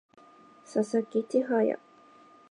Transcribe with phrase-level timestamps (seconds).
[0.65, 1.77] 佐々木千隼